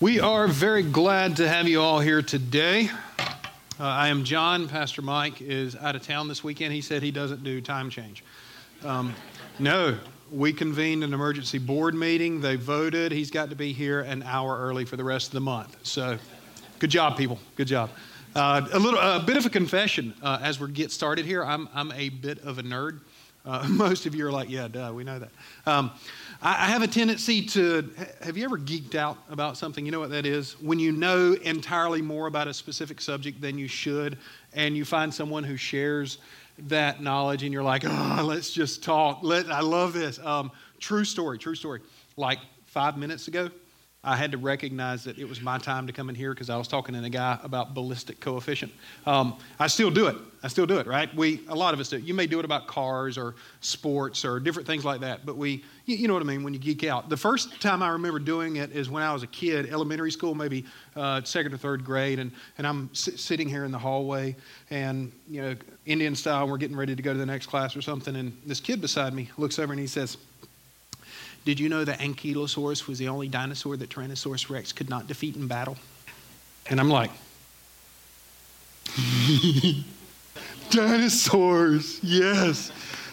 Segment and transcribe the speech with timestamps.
[0.00, 2.88] We are very glad to have you all here today.
[3.18, 3.24] Uh,
[3.80, 4.66] I am John.
[4.66, 6.72] Pastor Mike is out of town this weekend.
[6.72, 8.24] He said he doesn't do time change.
[8.82, 9.14] Um,
[9.58, 9.98] no,
[10.32, 12.40] we convened an emergency board meeting.
[12.40, 13.12] They voted.
[13.12, 15.76] He's got to be here an hour early for the rest of the month.
[15.82, 16.16] So,
[16.78, 17.38] good job, people.
[17.56, 17.90] Good job.
[18.34, 21.44] Uh, a little, a bit of a confession uh, as we get started here.
[21.44, 23.00] I'm, I'm a bit of a nerd.
[23.44, 25.30] Uh, most of you are like, yeah, duh, we know that.
[25.66, 25.90] Um,
[26.42, 27.90] I have a tendency to.
[28.22, 29.84] Have you ever geeked out about something?
[29.84, 30.58] You know what that is?
[30.62, 34.16] When you know entirely more about a specific subject than you should,
[34.54, 36.16] and you find someone who shares
[36.60, 39.18] that knowledge, and you're like, oh, let's just talk.
[39.22, 40.18] Let, I love this.
[40.18, 41.82] Um, true story, true story.
[42.16, 43.50] Like five minutes ago,
[44.02, 46.56] I had to recognize that it was my time to come in here because I
[46.56, 48.72] was talking to a guy about ballistic coefficient.
[49.04, 50.16] Um, I still do it.
[50.42, 51.14] I still do it, right?
[51.14, 51.98] We, a lot of us do.
[51.98, 55.62] You may do it about cars or sports or different things like that, but we,
[55.84, 57.10] you, you know what I mean when you geek out.
[57.10, 60.34] The first time I remember doing it is when I was a kid, elementary school,
[60.34, 60.64] maybe
[60.96, 64.34] uh, second or third grade, and, and I'm s- sitting here in the hallway
[64.70, 65.54] and, you know,
[65.84, 68.60] Indian style, we're getting ready to go to the next class or something, and this
[68.60, 70.16] kid beside me looks over and he says,
[71.44, 75.36] did you know that Ankylosaurus was the only dinosaur that Tyrannosaurus rex could not defeat
[75.36, 75.76] in battle?
[76.68, 77.10] And I'm like,
[80.70, 82.70] dinosaurs, yes.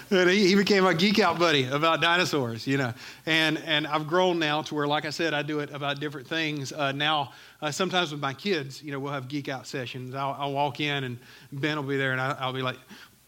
[0.10, 2.94] And he, became my geek out buddy about dinosaurs, you know.
[3.26, 6.28] And, and I've grown now to where, like I said, I do it about different
[6.28, 6.72] things.
[6.72, 10.16] Uh, now, uh, sometimes with my kids, you know, we'll have geek out sessions.
[10.16, 11.18] I'll, I'll walk in and
[11.52, 12.78] Ben will be there and I, I'll be like,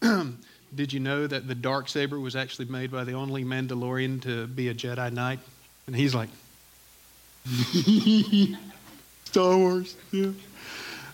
[0.74, 4.46] Did you know that the dark saber was actually made by the only Mandalorian to
[4.46, 5.40] be a Jedi Knight?
[5.86, 6.28] And he's like,
[9.24, 9.96] Star Wars.
[10.12, 10.30] Yeah.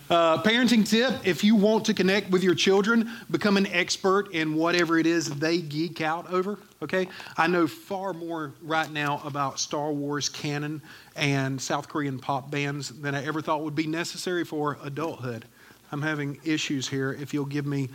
[0.09, 4.55] Uh, parenting tip if you want to connect with your children, become an expert in
[4.55, 6.57] whatever it is they geek out over.
[6.81, 7.09] Okay?
[7.35, 10.81] I know far more right now about Star Wars canon
[11.17, 15.43] and South Korean pop bands than I ever thought would be necessary for adulthood.
[15.91, 17.11] I'm having issues here.
[17.19, 17.89] If you'll give me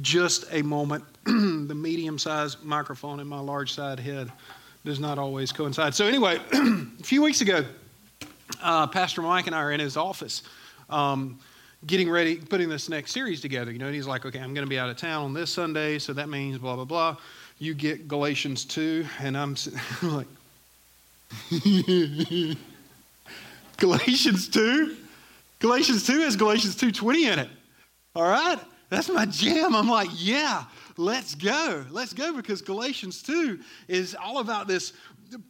[0.00, 1.04] just a moment.
[1.24, 4.30] the medium sized microphone in my large side head
[4.84, 5.94] does not always coincide.
[5.94, 7.64] So, anyway, a few weeks ago,
[8.62, 10.42] uh, Pastor Mike and I are in his office
[10.90, 11.38] um,
[11.86, 13.70] getting ready, putting this next series together.
[13.70, 15.50] You know, and he's like, okay, I'm going to be out of town on this
[15.52, 17.16] Sunday, so that means blah, blah, blah.
[17.58, 19.56] You get Galatians 2, and I'm
[20.02, 20.26] like,
[23.76, 24.96] Galatians 2?
[25.58, 27.48] Galatians 2 has Galatians 2.20 in it.
[28.14, 28.58] All right?
[28.88, 29.74] That's my jam.
[29.74, 30.64] I'm like, yeah,
[30.96, 31.84] let's go.
[31.90, 34.94] Let's go because Galatians 2 is all about this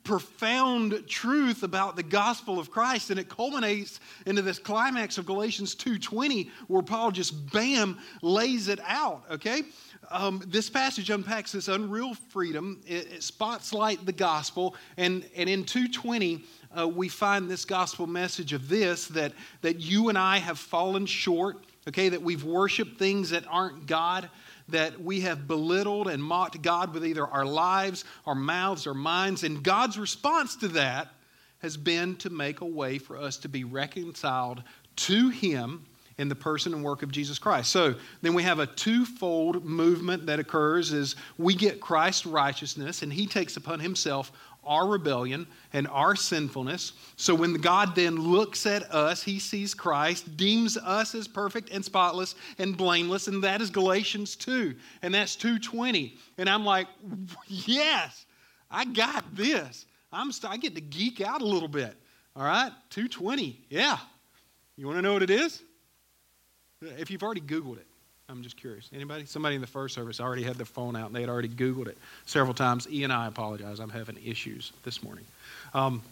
[0.02, 5.76] profound truth about the gospel of Christ and it culminates into this climax of Galatians
[5.76, 9.62] 2:20 where Paul just bam lays it out, okay?
[10.10, 12.80] Um, this passage unpacks this unreal freedom.
[12.86, 16.44] It, it spotlights the gospel, and, and in 220,
[16.76, 21.06] uh, we find this gospel message of this that, that you and I have fallen
[21.06, 24.28] short okay, that we've worshiped things that aren't God,
[24.68, 29.44] that we have belittled and mocked God with either our lives, our mouths, our minds.
[29.44, 31.08] And God's response to that
[31.60, 34.62] has been to make a way for us to be reconciled
[34.96, 35.86] to Him
[36.18, 37.70] in the person and work of Jesus Christ.
[37.70, 43.12] So then we have a twofold movement that occurs as we get Christ's righteousness and
[43.12, 44.32] he takes upon himself
[44.64, 46.92] our rebellion and our sinfulness.
[47.16, 51.84] So when God then looks at us, he sees Christ, deems us as perfect and
[51.84, 54.74] spotless and blameless, and that is Galatians 2.
[55.02, 56.16] And that's 220.
[56.36, 56.86] And I'm like,
[57.46, 58.26] yes,
[58.70, 59.86] I got this.
[60.12, 61.96] I'm st- I get to geek out a little bit.
[62.36, 63.64] All right, 220.
[63.70, 63.98] Yeah.
[64.76, 65.62] You want to know what it is?
[66.82, 67.86] If you've already Googled it,
[68.28, 68.88] I'm just curious.
[68.94, 69.24] Anybody?
[69.24, 71.88] Somebody in the first service already had their phone out and they had already Googled
[71.88, 72.86] it several times.
[72.90, 73.80] E and I apologize.
[73.80, 75.24] I'm having issues this morning.
[75.74, 76.02] Um,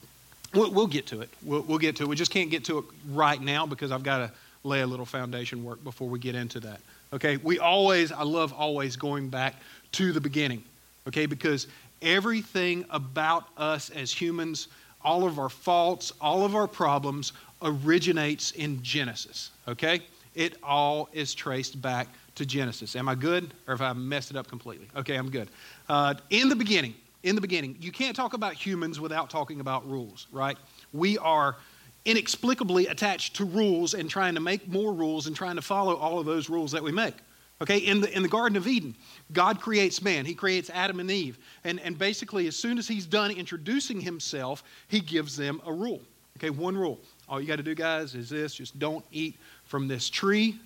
[0.55, 1.29] we'll, we'll, get to it.
[1.43, 2.09] We'll, we'll, get to it.
[2.09, 4.33] We just can't get to it right now because I've got to
[4.65, 6.81] lay a little foundation work before we get into that.
[7.13, 7.37] Okay?
[7.37, 9.55] We always, I love always going back
[9.93, 10.65] to the beginning.
[11.07, 11.27] Okay?
[11.27, 11.69] Because
[12.03, 14.67] everything about us as humans,
[15.05, 19.51] all of our faults, all of our problems originates in Genesis.
[19.69, 20.01] Okay?
[20.37, 22.07] It all is traced back
[22.37, 22.95] to Genesis.
[22.95, 23.53] Am I good?
[23.67, 24.87] Or have I messed it up completely?
[24.95, 25.49] Okay, I'm good.
[25.89, 29.89] Uh, in the beginning, in the beginning, you can't talk about humans without talking about
[29.91, 30.57] rules, right?
[30.93, 31.57] We are
[32.05, 36.21] inexplicably attached to rules and trying to make more rules and trying to follow all
[36.21, 37.15] of those rules that we make.
[37.63, 38.95] Okay, in the, in the Garden of Eden,
[39.33, 40.27] God creates man.
[40.27, 41.39] He creates Adam and Eve.
[41.65, 46.03] And, and basically, as soon as he's done introducing himself, he gives them a rule.
[46.37, 47.01] Okay, one rule.
[47.29, 50.57] All you got to do, guys, is this just don't eat from this tree.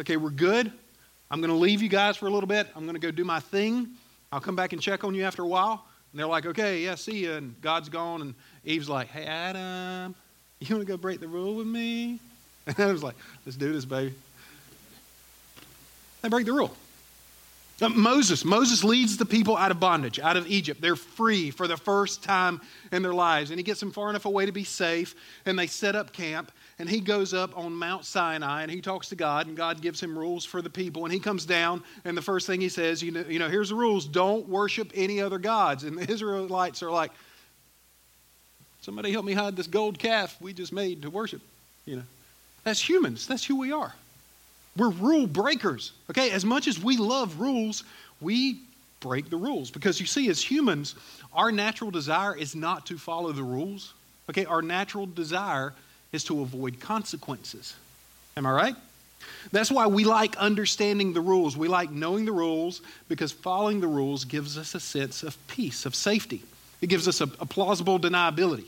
[0.00, 0.72] Okay, we're good.
[1.30, 2.66] I'm going to leave you guys for a little bit.
[2.76, 3.88] I'm going to go do my thing.
[4.30, 5.84] I'll come back and check on you after a while.
[6.12, 7.32] And they're like, okay, yeah, see you.
[7.32, 8.22] And God's gone.
[8.22, 10.14] And Eve's like, hey, Adam,
[10.60, 12.20] You want to go break the rule with me?
[12.66, 13.14] And was like,
[13.44, 14.12] let's do this, baby.
[16.22, 16.74] They break the rule.
[17.80, 20.80] Uh, Moses, Moses leads the people out of bondage, out of Egypt.
[20.80, 22.60] They're free for the first time
[22.90, 23.50] in their lives.
[23.50, 25.14] And he gets them far enough away to be safe,
[25.44, 26.50] and they set up camp.
[26.78, 30.02] And he goes up on Mount Sinai and he talks to God, and God gives
[30.02, 31.04] him rules for the people.
[31.04, 33.70] And he comes down, and the first thing he says, you know, you know here's
[33.70, 35.84] the rules don't worship any other gods.
[35.84, 37.12] And the Israelites are like,
[38.82, 41.40] somebody help me hide this gold calf we just made to worship.
[41.86, 42.02] You know,
[42.64, 43.94] that's humans, that's who we are.
[44.76, 45.92] We're rule breakers.
[46.10, 47.84] Okay, as much as we love rules,
[48.20, 48.60] we
[49.00, 50.94] break the rules because you see, as humans,
[51.32, 53.94] our natural desire is not to follow the rules.
[54.28, 55.72] Okay, our natural desire
[56.16, 57.74] is to avoid consequences.
[58.36, 58.76] Am I right?
[59.52, 61.56] That's why we like understanding the rules.
[61.56, 65.86] We like knowing the rules because following the rules gives us a sense of peace,
[65.86, 66.42] of safety.
[66.80, 68.66] It gives us a, a plausible deniability,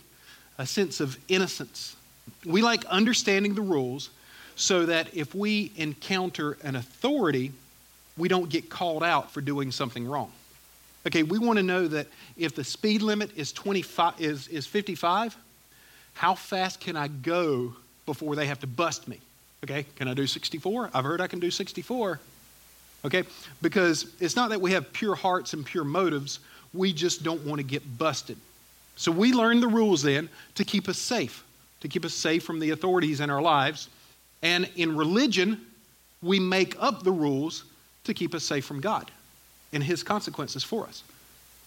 [0.56, 1.96] a sense of innocence.
[2.46, 4.10] We like understanding the rules
[4.54, 7.52] so that if we encounter an authority,
[8.16, 10.32] we don't get called out for doing something wrong.
[11.06, 12.06] Okay, we want to know that
[12.36, 15.36] if the speed limit is 25 is, is 55,
[16.18, 19.20] how fast can I go before they have to bust me?
[19.62, 20.90] Okay, can I do 64?
[20.92, 22.18] I've heard I can do 64.
[23.04, 23.22] Okay,
[23.62, 26.40] because it's not that we have pure hearts and pure motives,
[26.74, 28.36] we just don't want to get busted.
[28.96, 31.44] So we learn the rules then to keep us safe,
[31.82, 33.88] to keep us safe from the authorities in our lives.
[34.42, 35.64] And in religion,
[36.20, 37.62] we make up the rules
[38.04, 39.08] to keep us safe from God
[39.72, 41.04] and His consequences for us,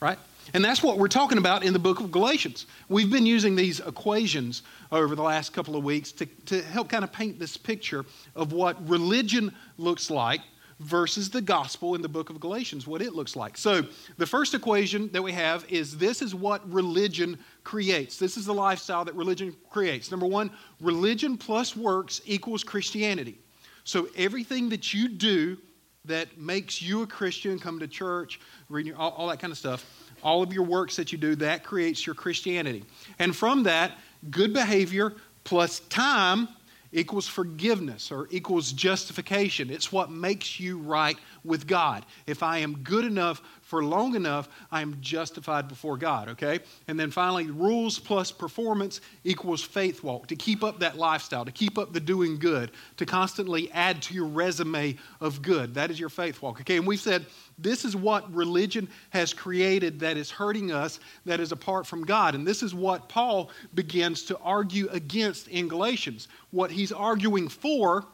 [0.01, 0.19] right?
[0.53, 2.65] And that's what we're talking about in the book of Galatians.
[2.89, 7.03] We've been using these equations over the last couple of weeks to, to help kind
[7.03, 8.05] of paint this picture
[8.35, 10.41] of what religion looks like
[10.81, 13.57] versus the gospel in the book of Galatians, what it looks like.
[13.57, 13.83] So,
[14.17, 18.17] the first equation that we have is this is what religion creates.
[18.17, 20.09] This is the lifestyle that religion creates.
[20.11, 20.49] Number one,
[20.81, 23.37] religion plus works equals Christianity.
[23.83, 25.57] So, everything that you do
[26.05, 28.39] that makes you a Christian, come to church,
[28.69, 29.85] read all, all that kind of stuff,
[30.23, 32.83] all of your works that you do, that creates your Christianity.
[33.19, 33.97] And from that,
[34.29, 35.13] good behavior
[35.43, 36.47] plus time
[36.91, 39.69] equals forgiveness or equals justification.
[39.69, 42.05] It's what makes you right with God.
[42.27, 46.59] If I am good enough for long enough, I am justified before God, okay?
[46.87, 50.27] And then finally, rules plus performance equals faith walk.
[50.27, 54.13] To keep up that lifestyle, to keep up the doing good, to constantly add to
[54.13, 55.73] your resume of good.
[55.73, 56.77] That is your faith walk, okay?
[56.77, 57.25] And we've said
[57.57, 62.35] this is what religion has created that is hurting us, that is apart from God.
[62.35, 66.27] And this is what Paul begins to argue against in Galatians.
[66.51, 68.05] What he's arguing for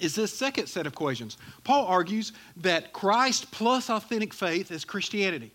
[0.00, 1.38] is this second set of equations.
[1.64, 5.50] Paul argues that Christ plus authentic faith is Christianity.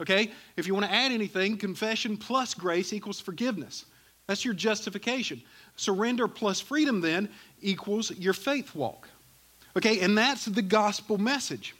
[0.00, 0.30] Okay?
[0.56, 3.84] If you want to add anything, confession plus grace equals forgiveness.
[4.26, 5.42] That's your justification.
[5.76, 7.28] Surrender plus freedom then
[7.60, 9.08] equals your faith walk.
[9.76, 10.00] Okay?
[10.00, 11.74] And that's the gospel message.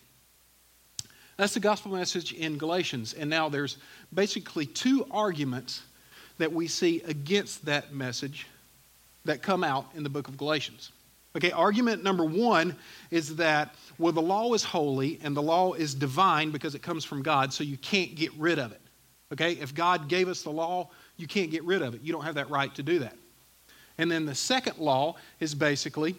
[1.37, 3.15] That's the gospel message in Galatians.
[3.15, 3.79] And now there's
[4.13, 5.83] basically two arguments
[6.39, 8.47] that we see against that message
[9.25, 10.91] that come out in the book of Galatians.
[11.37, 12.77] Okay, argument number one
[13.11, 17.05] is that, well, the law is holy and the law is divine because it comes
[17.05, 18.81] from God, so you can't get rid of it.
[19.33, 22.03] Okay, if God gave us the law, you can't get rid of it.
[22.03, 23.17] You don't have that right to do that.
[23.99, 26.15] And then the second law is basically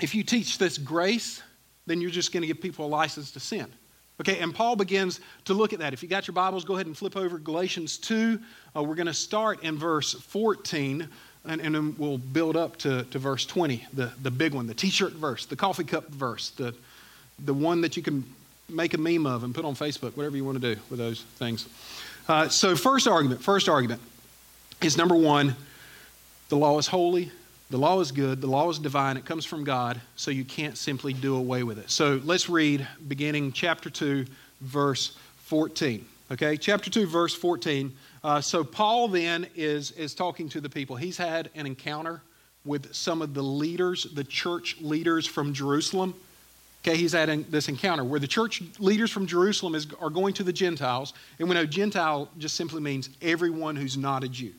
[0.00, 1.42] if you teach this grace,
[1.86, 3.66] then you're just going to give people a license to sin.
[4.20, 5.92] Okay, and Paul begins to look at that.
[5.92, 8.40] If you got your Bibles, go ahead and flip over Galatians 2.
[8.76, 11.08] Uh, we're going to start in verse 14
[11.44, 14.74] and, and then we'll build up to, to verse 20, the, the big one, the
[14.74, 16.74] t shirt verse, the coffee cup verse, the,
[17.44, 18.24] the one that you can
[18.68, 21.22] make a meme of and put on Facebook, whatever you want to do with those
[21.22, 21.68] things.
[22.28, 24.00] Uh, so, first argument, first argument
[24.82, 25.56] is number one
[26.50, 27.30] the law is holy,
[27.70, 30.78] the law is good, the law is divine, it comes from God, so you can't
[30.78, 31.90] simply do away with it.
[31.90, 34.26] So, let's read beginning chapter 2,
[34.60, 36.04] verse 14.
[36.30, 37.90] Okay, chapter 2, verse 14.
[38.22, 40.94] Uh, so Paul then is, is talking to the people.
[40.94, 42.20] He's had an encounter
[42.66, 46.12] with some of the leaders, the church leaders from Jerusalem.
[46.84, 50.42] Okay, he's had this encounter where the church leaders from Jerusalem is, are going to
[50.42, 51.14] the Gentiles.
[51.38, 54.52] And we know Gentile just simply means everyone who's not a Jew.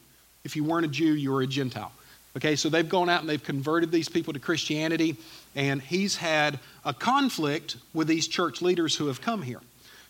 [0.43, 1.91] If you weren't a Jew, you were a Gentile.
[2.35, 5.17] Okay, so they've gone out and they've converted these people to Christianity.
[5.55, 9.61] And he's had a conflict with these church leaders who have come here.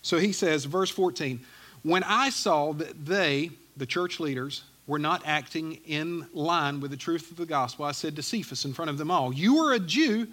[0.02, 1.40] So he says, verse 14,
[1.84, 6.98] when I saw that they, the church leaders, were not acting in line with the
[6.98, 9.74] truth of the gospel, I said to Cephas in front of them all, You are
[9.74, 10.28] a Jew,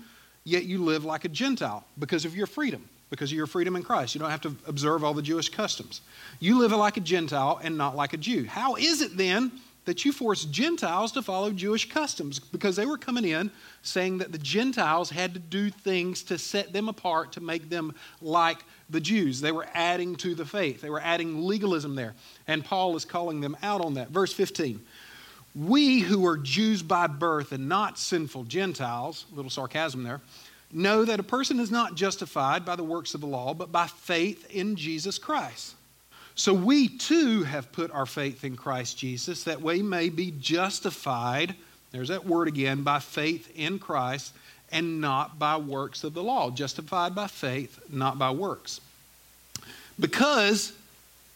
[0.45, 3.83] yet you live like a Gentile because of your freedom, because of your freedom in
[3.83, 4.15] Christ.
[4.15, 6.01] You don't have to observe all the Jewish customs.
[6.41, 8.47] You live like a Gentile and not like a Jew.
[8.47, 9.53] How is it then
[9.85, 13.51] that you force Gentiles to follow Jewish customs because they were coming in
[13.83, 17.95] saying that the Gentiles had to do things to set them apart to make them
[18.21, 19.41] like the Jews.
[19.41, 22.15] They were adding to the faith, they were adding legalism there.
[22.47, 24.11] And Paul is calling them out on that.
[24.11, 24.81] Verse 15
[25.55, 30.21] We who are Jews by birth and not sinful Gentiles, little sarcasm there,
[30.73, 33.87] know that a person is not justified by the works of the law, but by
[33.87, 35.75] faith in Jesus Christ.
[36.35, 41.55] So we too have put our faith in Christ Jesus that we may be justified,
[41.93, 44.35] there's that word again, by faith in Christ
[44.73, 46.51] and not by works of the law.
[46.51, 48.81] Justified by faith, not by works.
[49.99, 50.73] Because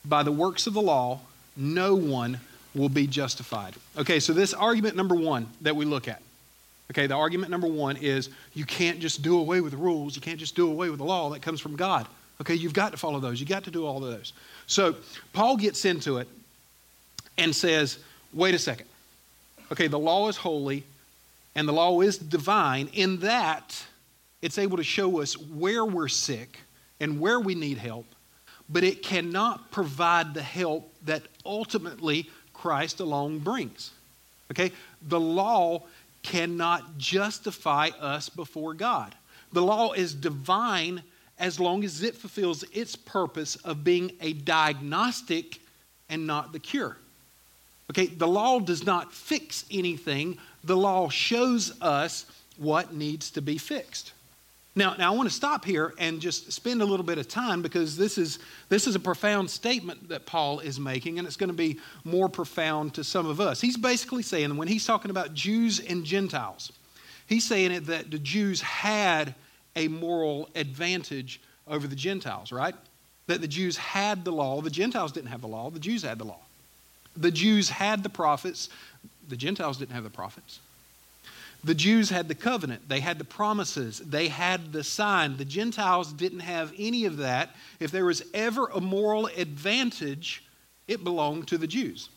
[0.05, 1.21] by the works of the law,
[1.57, 2.41] no one
[2.75, 3.75] will be justified.
[3.97, 6.23] Okay, so this argument number one that we look at.
[6.91, 10.23] Okay, the argument number one is you can't just do away with the rules, you
[10.23, 12.07] can't just do away with the law that comes from God.
[12.41, 14.33] Okay, you've got to follow those, you've got to do all of those.
[14.67, 14.97] So
[15.33, 16.29] Paul gets into it
[17.39, 17.99] and says,
[18.33, 18.87] wait a second.
[19.71, 20.85] Okay, the law is holy
[21.61, 23.85] and the law is divine in that
[24.41, 26.61] it's able to show us where we're sick
[27.01, 28.07] and where we need help,
[28.71, 33.91] but it cannot provide the help that ultimately Christ alone brings.
[34.51, 34.73] Okay?
[35.07, 35.83] The law
[36.23, 39.15] cannot justify us before God.
[39.53, 41.03] The law is divine
[41.39, 45.61] as long as it fulfills its purpose of being a diagnostic
[46.09, 46.97] and not the cure.
[47.91, 52.25] Okay, the law does not fix anything, the law shows us
[52.57, 54.13] what needs to be fixed.
[54.77, 57.63] Now, now I want to stop here and just spend a little bit of time
[57.63, 61.51] because this is, this is a profound statement that Paul is making, and it's going
[61.51, 63.61] to be more profound to some of us.
[63.61, 66.71] He's basically saying, when he's talking about Jews and Gentiles,
[67.27, 69.35] he's saying it that the Jews had
[69.75, 72.75] a moral advantage over the Gentiles, right?
[73.27, 76.19] That the Jews had the law, the Gentiles didn't have the law, the Jews had
[76.19, 76.41] the law.
[77.17, 78.69] The Jews had the prophets,
[79.29, 80.61] the Gentiles didn't have the prophets.
[81.63, 85.37] The Jews had the covenant, they had the promises, they had the sign.
[85.37, 87.55] The Gentiles didn't have any of that.
[87.81, 90.43] If there was ever a moral advantage,
[90.89, 92.09] it belonged to the Jews.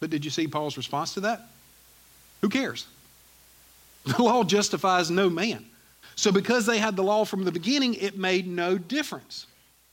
[0.00, 1.48] But did you see Paul's response to that?
[2.40, 2.86] Who cares?
[4.04, 5.66] The law justifies no man.
[6.14, 9.48] So, because they had the law from the beginning, it made no difference.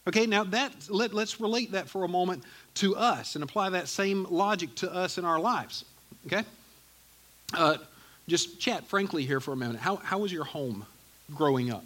[0.08, 2.44] Okay, now that let, let's relate that for a moment
[2.76, 5.86] to us and apply that same logic to us in our lives.
[6.26, 6.44] Okay?
[7.54, 7.78] Uh,
[8.28, 9.78] just chat frankly here for a minute.
[9.78, 10.86] How, how was your home
[11.34, 11.86] growing up?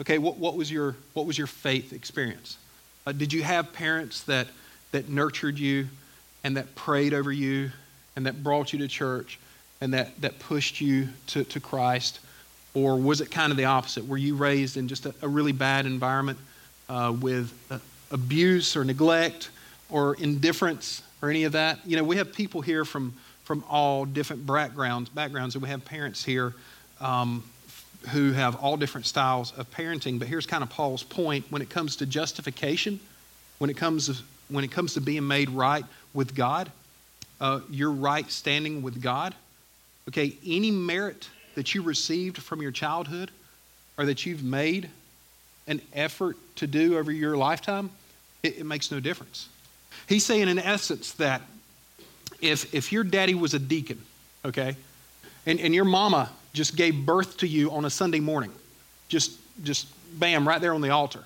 [0.00, 2.58] Okay, what, what, was, your, what was your faith experience?
[3.06, 4.48] Uh, did you have parents that,
[4.92, 5.88] that nurtured you
[6.44, 7.70] and that prayed over you
[8.14, 9.38] and that brought you to church
[9.80, 12.20] and that, that pushed you to, to Christ?
[12.74, 14.06] Or was it kind of the opposite?
[14.06, 16.38] Were you raised in just a, a really bad environment
[16.88, 17.78] uh, with uh,
[18.10, 19.50] abuse or neglect
[19.90, 21.78] or indifference or any of that?
[21.86, 23.14] You know, we have people here from,
[23.44, 26.54] from all different backgrounds, backgrounds, and we have parents here
[27.00, 27.44] um,
[28.10, 30.18] who have all different styles of parenting.
[30.18, 33.00] But here's kind of Paul's point when it comes to justification,
[33.58, 36.70] when it comes to, when it comes to being made right with God,
[37.40, 39.34] uh, your right standing with God.
[40.08, 43.30] Okay, any merit that you received from your childhood
[43.98, 44.88] or that you've made
[45.66, 47.90] an effort to do over your lifetime,
[48.42, 49.48] it, it makes no difference.
[50.08, 51.42] He's saying, in essence, that
[52.40, 54.00] if, if your daddy was a deacon,
[54.44, 54.76] okay,
[55.46, 58.52] and, and your mama just gave birth to you on a Sunday morning,
[59.08, 59.86] just, just
[60.18, 61.24] bam, right there on the altar,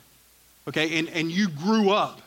[0.68, 2.20] okay, and, and you grew up,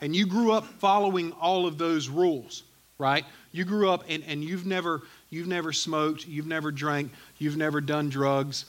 [0.00, 2.62] and you grew up following all of those rules,
[2.98, 3.24] right?
[3.52, 7.80] You grew up and, and you've never you've never smoked, you've never drank, you've never
[7.80, 8.64] done drugs.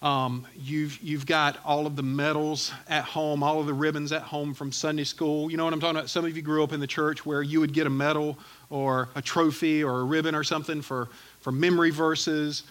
[0.00, 4.22] Um, you've, you've got all of the medals at home, all of the ribbons at
[4.22, 5.50] home from Sunday school.
[5.50, 6.08] You know what I'm talking about?
[6.08, 8.38] Some of you grew up in the church where you would get a medal
[8.70, 11.08] or a trophy or a ribbon or something for,
[11.40, 12.62] for memory verses.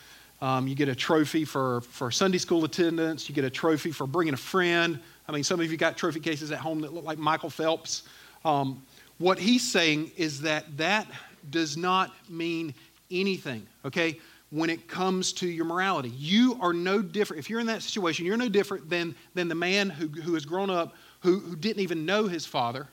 [0.41, 3.27] Um, you get a trophy for, for Sunday school attendance.
[3.27, 5.00] You get a trophy for bringing a friend.
[5.27, 8.03] I mean, some of you got trophy cases at home that look like Michael Phelps.
[8.46, 8.81] Um,
[9.17, 11.07] what he's saying is that that
[11.50, 12.74] does not mean
[13.10, 14.19] anything, okay,
[14.50, 16.10] when it comes to your morality.
[16.10, 17.39] You are no different.
[17.39, 20.46] If you're in that situation, you're no different than, than the man who, who has
[20.46, 22.88] grown up who, who didn't even know his father,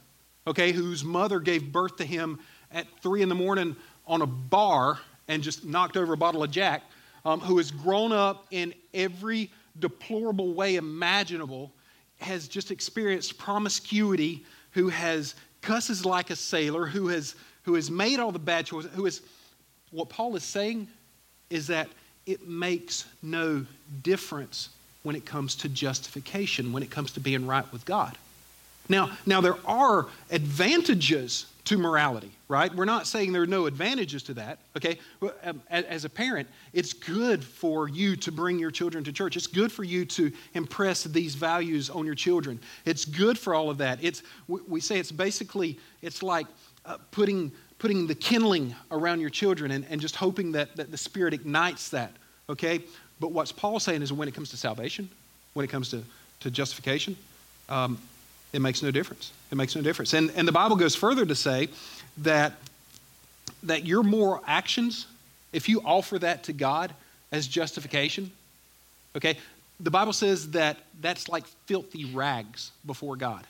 [0.47, 2.41] okay, whose mother gave birth to him
[2.73, 6.51] at three in the morning on a bar and just knocked over a bottle of
[6.51, 6.83] Jack,
[7.25, 11.73] um, who has grown up in every deplorable way imaginable,
[12.19, 18.21] has just experienced promiscuity, who has cusses like a sailor, who has, who has made
[18.21, 19.23] all the bad choices, who has
[19.91, 20.89] what Paul is saying
[21.51, 21.89] is that
[22.27, 23.67] it makes no
[24.03, 24.71] difference
[25.03, 28.17] when it comes to justification, when it comes to being right with God.
[28.89, 32.75] Now, now there are advantages to morality, right?
[32.75, 34.99] We're not saying there are no advantages to that, okay?
[35.43, 39.37] Um, as a parent, it's good for you to bring your children to church.
[39.37, 42.61] It's good for you to impress these values on your children.
[42.85, 43.99] It's good for all of that.
[44.03, 46.47] It's, we say it's basically, it's like
[46.85, 47.51] uh, putting,
[47.85, 51.91] putting the kindling around your children and, and just hoping that, that the Spirit ignites
[51.91, 52.13] that,
[52.49, 52.81] okay?
[53.21, 55.11] But what's Paul saying is when it comes to salvation,
[55.53, 56.03] when it comes to,
[56.41, 57.15] to justification,
[57.69, 57.99] um,
[58.55, 59.33] it makes no difference.
[59.53, 60.15] It makes no difference.
[60.15, 61.69] And, and the Bible goes further to say
[62.17, 62.55] that,
[63.65, 65.07] that your moral actions,
[65.53, 66.91] if you offer that to God
[67.33, 68.31] as justification,
[69.15, 69.37] okay,
[69.79, 73.45] the Bible says that that's like filthy rags before God.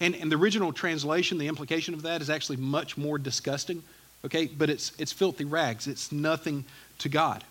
[0.00, 3.82] And, and the original translation, the implication of that is actually much more disgusting,
[4.24, 5.86] okay, but it's, it's filthy rags.
[5.86, 6.64] It's nothing
[6.98, 7.44] to God.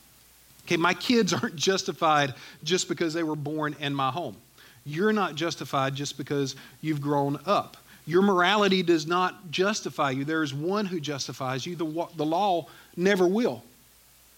[0.65, 4.35] Okay, my kids aren't justified just because they were born in my home.
[4.85, 7.75] You're not justified just because you've grown up.
[8.05, 10.23] Your morality does not justify you.
[10.23, 11.75] There is one who justifies you.
[11.75, 13.63] The, the law never will.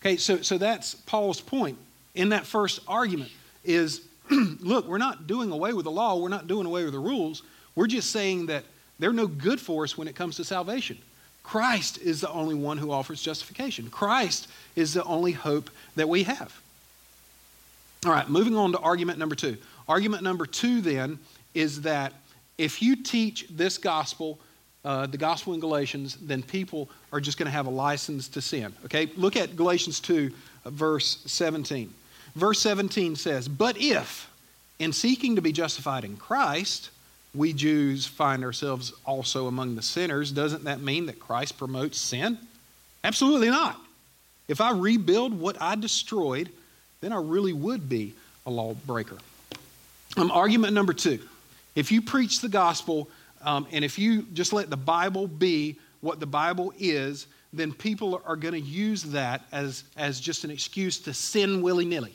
[0.01, 1.77] Okay, so, so that's Paul's point
[2.15, 3.29] in that first argument
[3.63, 4.01] is
[4.31, 7.43] look, we're not doing away with the law, we're not doing away with the rules.
[7.79, 8.65] We're just saying that
[8.99, 10.97] they're no good for us when it comes to salvation.
[11.43, 13.89] Christ is the only one who offers justification.
[13.89, 16.61] Christ is the only hope that we have.
[18.05, 19.55] All right, moving on to argument number two.
[19.87, 21.19] Argument number two, then,
[21.53, 22.11] is that
[22.57, 24.39] if you teach this gospel,
[24.83, 28.41] uh, the gospel in Galatians, then people are just going to have a license to
[28.41, 28.73] sin.
[28.83, 29.09] Okay?
[29.15, 30.33] Look at Galatians 2,
[30.65, 31.93] uh, verse 17.
[32.35, 34.29] Verse 17 says, But if,
[34.79, 36.89] in seeking to be justified in Christ,
[37.33, 42.37] we Jews find ourselves also among the sinners, doesn't that mean that Christ promotes sin?
[43.03, 43.79] Absolutely not.
[44.47, 46.49] If I rebuild what I destroyed,
[47.01, 48.13] then I really would be
[48.45, 49.17] a lawbreaker.
[50.17, 51.19] Um, argument number two
[51.75, 53.07] if you preach the gospel
[53.41, 58.21] um, and if you just let the Bible be what the Bible is, then people
[58.25, 62.13] are going to use that as, as just an excuse to sin willy nilly.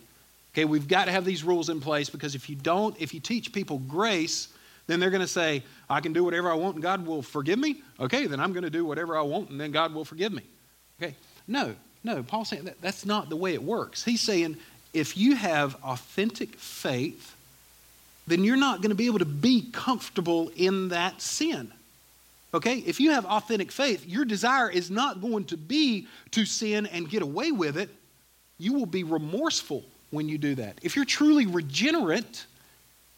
[0.52, 3.20] Okay, we've got to have these rules in place because if you don't, if you
[3.20, 4.48] teach people grace,
[4.86, 7.58] then they're going to say, I can do whatever I want and God will forgive
[7.58, 7.82] me.
[7.98, 10.42] Okay, then I'm going to do whatever I want and then God will forgive me.
[11.02, 11.14] Okay,
[11.48, 14.04] no, no, Paul's saying that that's not the way it works.
[14.04, 14.56] He's saying
[14.92, 17.34] if you have authentic faith,
[18.26, 21.72] then you're not going to be able to be comfortable in that sin.
[22.54, 22.78] Okay?
[22.78, 27.10] If you have authentic faith, your desire is not going to be to sin and
[27.10, 27.90] get away with it.
[28.58, 30.78] You will be remorseful when you do that.
[30.82, 32.46] If you're truly regenerate,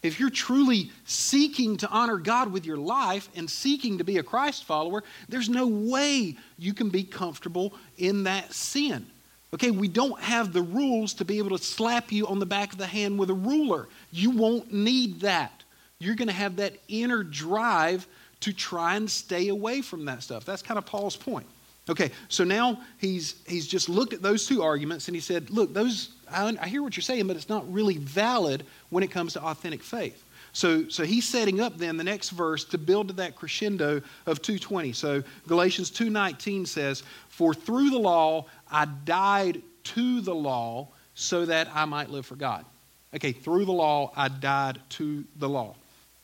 [0.07, 4.23] if you're truly seeking to honor God with your life and seeking to be a
[4.23, 9.05] Christ follower, there's no way you can be comfortable in that sin.
[9.53, 12.73] Okay, we don't have the rules to be able to slap you on the back
[12.73, 13.87] of the hand with a ruler.
[14.11, 15.63] You won't need that.
[15.99, 18.07] You're going to have that inner drive
[18.41, 20.45] to try and stay away from that stuff.
[20.45, 21.47] That's kind of Paul's point.
[21.89, 25.73] Okay, so now he's he's just looked at those two arguments and he said, "Look,
[25.73, 29.33] those I, I hear what you're saying, but it's not really valid when it comes
[29.33, 30.23] to authentic faith."
[30.57, 34.41] So, so he's setting up then the next verse to build to that crescendo of
[34.41, 34.91] 220.
[34.93, 39.61] So Galatians 2:19 says, "For through the law I died
[39.95, 42.65] to the law so that I might live for God."
[43.13, 45.75] Okay, through the law I died to the law.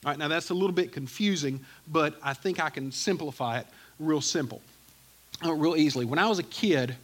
[0.06, 3.68] All right, now that's a little bit confusing, but I think I can simplify it
[4.00, 4.62] real simple,
[5.46, 6.06] uh, real easily.
[6.06, 6.96] When I was a kid,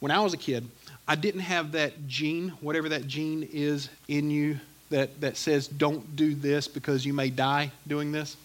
[0.00, 0.66] when I was a kid,
[1.08, 6.16] I didn't have that gene, whatever that gene is in you that, that says, don't
[6.16, 8.36] do this because you may die doing this.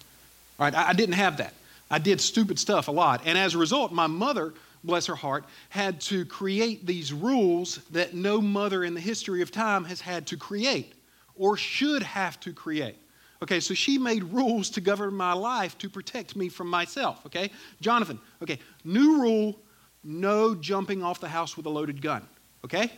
[0.58, 1.54] All right, I, I didn't have that.
[1.92, 3.22] I did stupid stuff a lot.
[3.26, 8.14] And as a result, my mother, bless her heart, had to create these rules that
[8.14, 10.94] no mother in the history of time has had to create
[11.36, 12.96] or should have to create.
[13.42, 17.26] Okay, so she made rules to govern my life to protect me from myself.
[17.26, 19.60] Okay, Jonathan, okay, new rule
[20.04, 22.28] no jumping off the house with a loaded gun.
[22.66, 22.92] Okay,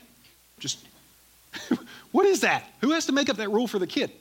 [0.59, 0.85] just
[2.11, 2.63] what is that?
[2.81, 4.11] Who has to make up that rule for the kid?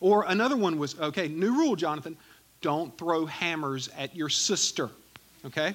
[0.00, 2.16] Or another one was okay, new rule, Jonathan
[2.60, 4.90] don't throw hammers at your sister.
[5.44, 5.74] Okay?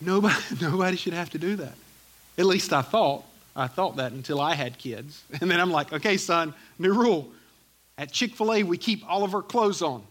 [0.00, 1.74] Nobody, nobody should have to do that.
[2.38, 3.24] At least I thought.
[3.56, 5.22] I thought that until I had kids.
[5.40, 7.30] And then I'm like, okay, son, new rule.
[7.96, 10.02] At Chick fil A, we keep all of our clothes on.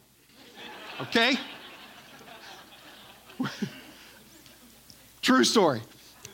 [1.02, 1.38] Okay?
[5.22, 5.82] True story.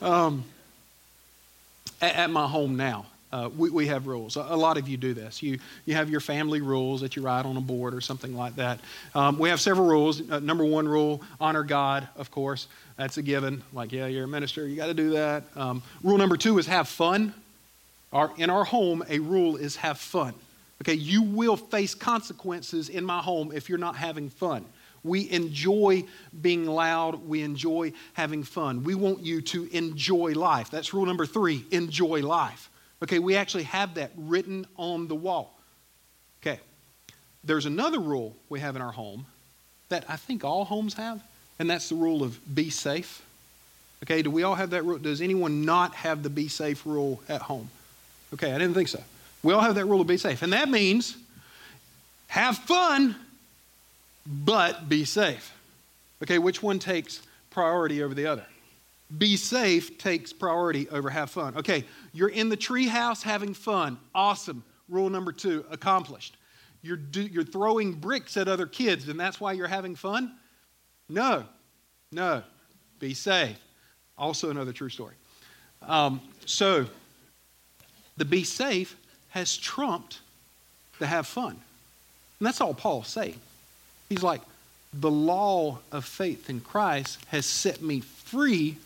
[0.01, 0.43] Um,
[2.01, 3.05] at, at my home now.
[3.31, 4.37] Uh, we, we have rules.
[4.37, 5.43] A, a, lot of you do this.
[5.43, 8.55] You, you have your family rules that you write on a board or something like
[8.55, 8.79] that.
[9.13, 10.27] Um, we have several rules.
[10.29, 12.67] Uh, number one rule honor God, of course.
[12.97, 13.61] That's a given.
[13.71, 15.43] Like, yeah, you're a minister, you got to do that.
[15.55, 17.35] Um, rule number two is have fun.
[18.11, 20.33] Our, in our home, a rule is have fun.
[20.81, 24.65] Okay, you will face consequences in my home if you're not having fun.
[25.03, 26.03] We enjoy
[26.41, 27.27] being loud.
[27.27, 28.83] We enjoy having fun.
[28.83, 30.69] We want you to enjoy life.
[30.69, 32.69] That's rule number three enjoy life.
[33.01, 35.57] Okay, we actually have that written on the wall.
[36.41, 36.59] Okay,
[37.43, 39.25] there's another rule we have in our home
[39.89, 41.21] that I think all homes have,
[41.57, 43.21] and that's the rule of be safe.
[44.03, 44.97] Okay, do we all have that rule?
[44.97, 47.69] Does anyone not have the be safe rule at home?
[48.33, 49.01] Okay, I didn't think so.
[49.43, 50.41] We all have that rule of be safe.
[50.41, 51.17] And that means
[52.27, 53.15] have fun,
[54.29, 55.53] but be safe.
[56.21, 58.45] Okay, which one takes priority over the other?
[59.17, 61.57] Be safe takes priority over have fun.
[61.57, 63.97] Okay, you're in the treehouse having fun.
[64.13, 64.63] Awesome.
[64.87, 66.37] Rule number two accomplished.
[66.83, 70.35] You're, do, you're throwing bricks at other kids, and that's why you're having fun?
[71.09, 71.43] No,
[72.11, 72.43] no.
[72.99, 73.57] Be safe.
[74.17, 75.15] Also, another true story.
[75.81, 76.85] Um, so,
[78.17, 78.95] the be safe
[79.29, 80.19] has trumped
[80.99, 81.51] the have fun.
[81.51, 83.39] And that's all Paul's saying.
[84.09, 84.41] He's like,
[84.91, 88.77] the law of faith in Christ has set me free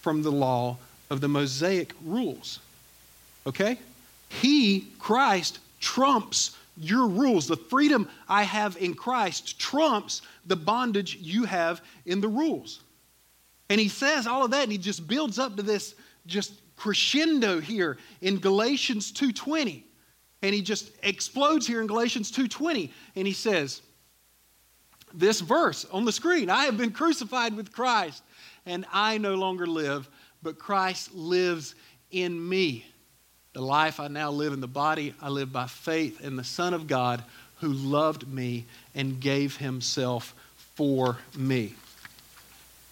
[0.00, 0.76] from the law
[1.10, 2.60] of the Mosaic rules.
[3.46, 3.78] Okay?
[4.28, 7.46] He, Christ, trumps your rules.
[7.46, 12.80] The freedom I have in Christ trumps the bondage you have in the rules.
[13.70, 15.94] And he says all of that and he just builds up to this
[16.26, 19.82] just crescendo here in Galatians 2:20.
[20.42, 23.82] And he just explodes here in Galatians 2:20 and he says
[25.14, 28.22] this verse on the screen, I have been crucified with Christ
[28.66, 30.08] and I no longer live,
[30.42, 31.74] but Christ lives
[32.10, 32.84] in me.
[33.54, 36.74] The life I now live in the body, I live by faith in the Son
[36.74, 37.24] of God
[37.60, 40.34] who loved me and gave himself
[40.74, 41.74] for me.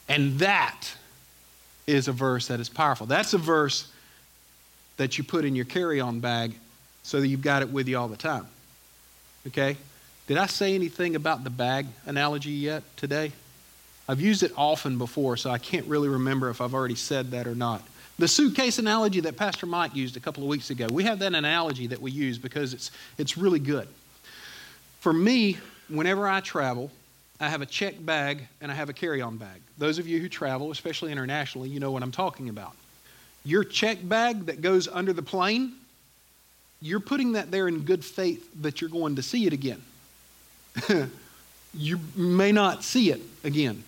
[0.09, 0.88] And that
[1.87, 3.07] is a verse that is powerful.
[3.07, 3.90] That's a verse
[4.96, 6.55] that you put in your carry on bag
[7.02, 8.46] so that you've got it with you all the time.
[9.46, 9.76] Okay?
[10.27, 13.31] Did I say anything about the bag analogy yet today?
[14.09, 17.47] I've used it often before, so I can't really remember if I've already said that
[17.47, 17.83] or not.
[18.19, 21.35] The suitcase analogy that Pastor Mike used a couple of weeks ago, we have that
[21.35, 23.87] analogy that we use because it's, it's really good.
[25.01, 25.59] For me,
[25.89, 26.91] whenever I travel,
[27.39, 29.61] I have a check bag and I have a carry on bag.
[29.79, 32.73] Those of you who travel, especially internationally, you know what I'm talking about.
[33.45, 35.75] Your check bag that goes under the plane,
[36.81, 39.83] you're putting that there in good faith that you're going to see it again.
[41.75, 43.83] you may not see it again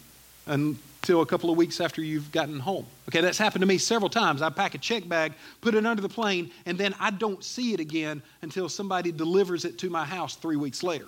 [0.46, 2.86] until a couple of weeks after you've gotten home.
[3.08, 4.42] Okay, that's happened to me several times.
[4.42, 7.72] I pack a check bag, put it under the plane, and then I don't see
[7.72, 11.06] it again until somebody delivers it to my house three weeks later.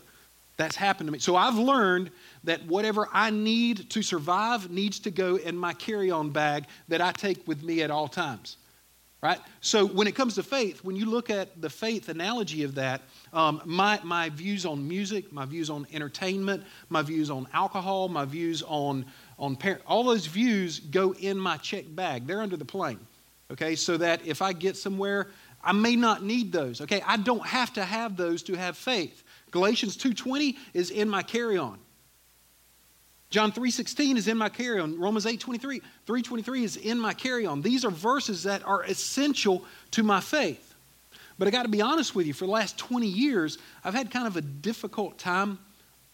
[0.56, 1.18] That's happened to me.
[1.18, 2.10] So I've learned
[2.44, 7.00] that whatever I need to survive needs to go in my carry on bag that
[7.00, 8.58] I take with me at all times.
[9.22, 9.38] Right?
[9.60, 13.02] So when it comes to faith, when you look at the faith analogy of that,
[13.34, 18.24] um, my, my views on music, my views on entertainment, my views on alcohol, my
[18.24, 19.04] views on,
[19.38, 22.26] on parent, all those views go in my check bag.
[22.26, 22.98] They're under the plane.
[23.50, 23.76] Okay?
[23.76, 25.28] So that if I get somewhere,
[25.62, 26.80] I may not need those.
[26.80, 27.02] Okay?
[27.06, 29.22] I don't have to have those to have faith.
[29.50, 31.78] Galatians 2:20 is in my carry-on.
[33.30, 34.98] John 3:16 is in my carry-on.
[34.98, 37.62] Romans 8:23, 3:23 is in my carry-on.
[37.62, 40.74] These are verses that are essential to my faith.
[41.38, 44.10] But I got to be honest with you, for the last 20 years, I've had
[44.10, 45.58] kind of a difficult time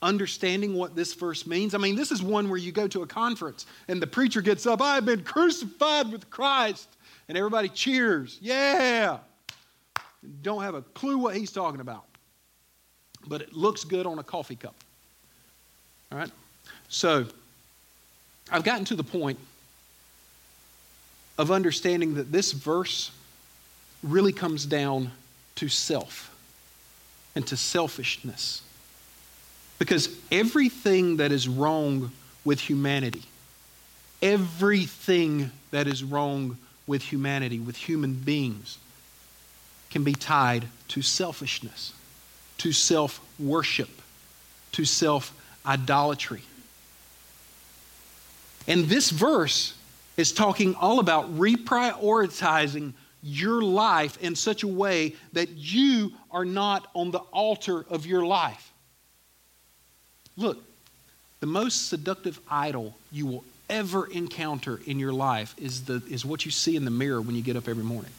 [0.03, 1.75] understanding what this verse means.
[1.75, 4.67] I mean, this is one where you go to a conference and the preacher gets
[4.67, 6.89] up, I've been crucified with Christ,
[7.29, 8.39] and everybody cheers.
[8.41, 9.19] Yeah.
[10.43, 12.05] Don't have a clue what he's talking about
[13.27, 14.75] but it looks good on a coffee cup.
[16.11, 16.31] All right?
[16.89, 17.27] So,
[18.51, 19.39] I've gotten to the point
[21.39, 23.11] of understanding that this verse
[24.03, 25.11] really comes down
[25.57, 26.33] to self
[27.35, 28.63] and to selfishness.
[29.79, 32.13] Because everything that is wrong
[32.45, 33.23] with humanity,
[34.23, 38.79] everything that is wrong with humanity, with human beings,
[39.91, 41.93] can be tied to selfishness
[42.59, 43.91] to self worship,
[44.73, 45.33] to self
[45.65, 46.43] idolatry.
[48.67, 49.75] And this verse
[50.17, 56.89] is talking all about reprioritizing your life in such a way that you are not
[56.95, 58.73] on the altar of your life.
[60.37, 60.63] Look,
[61.41, 66.45] the most seductive idol you will ever encounter in your life is, the, is what
[66.45, 68.13] you see in the mirror when you get up every morning.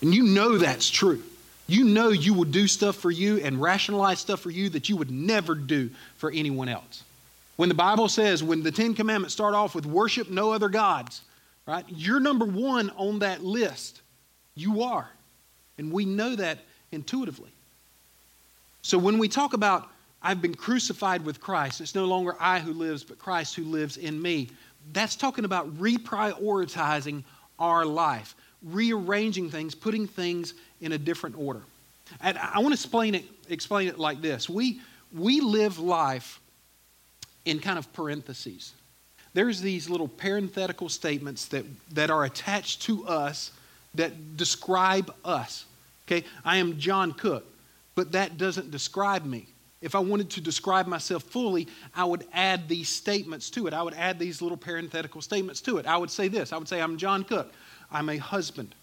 [0.00, 1.22] And you know that's true
[1.66, 4.96] you know you will do stuff for you and rationalize stuff for you that you
[4.96, 7.02] would never do for anyone else.
[7.56, 11.22] When the Bible says, when the Ten Commandments start off with worship no other gods,
[11.66, 11.84] right?
[11.88, 14.02] You're number one on that list.
[14.54, 15.08] You are.
[15.78, 16.58] And we know that
[16.92, 17.50] intuitively.
[18.82, 19.88] So when we talk about
[20.24, 21.82] I've been crucified with Christ.
[21.82, 24.48] It's no longer I who lives, but Christ who lives in me.
[24.94, 27.22] That's talking about reprioritizing
[27.58, 31.60] our life, rearranging things, putting things in a different order.
[32.22, 34.48] And I want to explain it, explain it like this.
[34.48, 34.80] We,
[35.12, 36.40] we live life
[37.44, 38.72] in kind of parentheses.
[39.34, 43.50] There's these little parenthetical statements that, that are attached to us
[43.94, 45.66] that describe us.
[46.06, 47.44] Okay, I am John Cook,
[47.94, 49.46] but that doesn't describe me.
[49.80, 53.74] If I wanted to describe myself fully, I would add these statements to it.
[53.74, 55.86] I would add these little parenthetical statements to it.
[55.86, 57.52] I would say this I would say, I'm John Cook.
[57.90, 58.74] I'm a husband.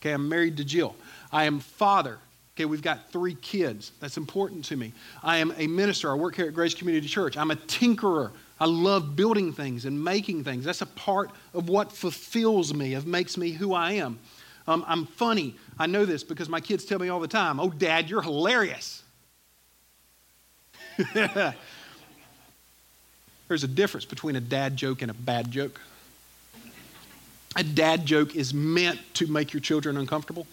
[0.00, 0.94] Okay, I'm married to Jill.
[1.32, 2.18] I am father.
[2.56, 3.92] Okay, we've got three kids.
[4.00, 4.94] That's important to me.
[5.22, 6.10] I am a minister.
[6.10, 7.36] I work here at Grace Community Church.
[7.36, 8.30] I'm a tinkerer.
[8.58, 10.64] I love building things and making things.
[10.64, 14.18] That's a part of what fulfills me, of makes me who I am.
[14.66, 15.54] Um, I'm funny.
[15.78, 19.02] I know this because my kids tell me all the time, Oh, Dad, you're hilarious.
[21.12, 21.54] There's
[23.64, 25.78] a difference between a dad joke and a bad joke.
[27.54, 30.46] A dad joke is meant to make your children uncomfortable.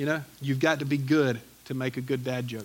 [0.00, 2.64] You know, you've got to be good to make a good dad joke.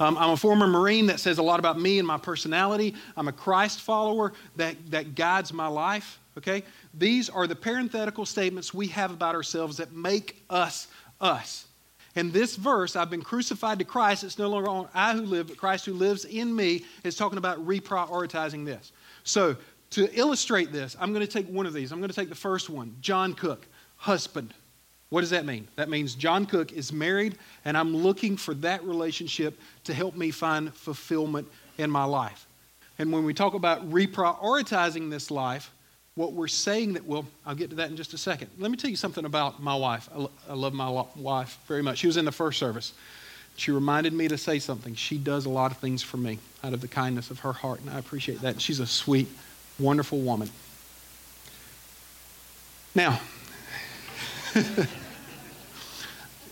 [0.00, 2.96] Um, I'm a former Marine that says a lot about me and my personality.
[3.16, 6.18] I'm a Christ follower that, that guides my life.
[6.36, 6.64] Okay?
[6.92, 10.88] These are the parenthetical statements we have about ourselves that make us
[11.20, 11.68] us.
[12.16, 15.58] And this verse, I've been crucified to Christ, it's no longer I who live, but
[15.58, 18.90] Christ who lives in me, is talking about reprioritizing this.
[19.22, 19.54] So,
[19.90, 21.92] to illustrate this, I'm going to take one of these.
[21.92, 23.68] I'm going to take the first one John Cook,
[23.98, 24.52] husband.
[25.12, 25.68] What does that mean?
[25.76, 30.30] That means John Cook is married, and I'm looking for that relationship to help me
[30.30, 31.46] find fulfillment
[31.76, 32.46] in my life.
[32.98, 35.70] And when we talk about reprioritizing this life,
[36.14, 38.52] what we're saying that, well, I'll get to that in just a second.
[38.56, 40.08] Let me tell you something about my wife.
[40.48, 41.98] I love my wife very much.
[41.98, 42.94] She was in the first service.
[43.56, 44.94] She reminded me to say something.
[44.94, 47.80] She does a lot of things for me out of the kindness of her heart,
[47.80, 48.62] and I appreciate that.
[48.62, 49.28] She's a sweet,
[49.78, 50.48] wonderful woman.
[52.94, 53.20] Now,